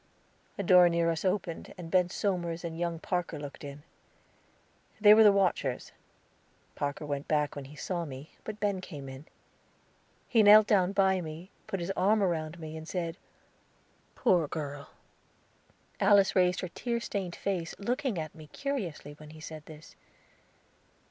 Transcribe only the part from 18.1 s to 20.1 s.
at me curiously, when he said this.